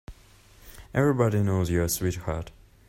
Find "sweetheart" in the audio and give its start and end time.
1.87-2.49